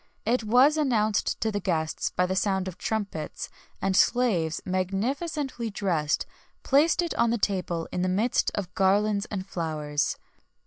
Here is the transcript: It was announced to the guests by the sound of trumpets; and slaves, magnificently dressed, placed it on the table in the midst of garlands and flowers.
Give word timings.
It 0.25 0.43
was 0.43 0.77
announced 0.77 1.39
to 1.41 1.51
the 1.51 1.59
guests 1.59 2.09
by 2.09 2.25
the 2.25 2.35
sound 2.35 2.67
of 2.67 2.79
trumpets; 2.79 3.49
and 3.83 3.95
slaves, 3.95 4.59
magnificently 4.65 5.69
dressed, 5.69 6.25
placed 6.63 7.03
it 7.03 7.13
on 7.19 7.29
the 7.29 7.37
table 7.37 7.87
in 7.91 8.01
the 8.01 8.09
midst 8.09 8.49
of 8.55 8.73
garlands 8.73 9.27
and 9.29 9.45
flowers. 9.45 10.17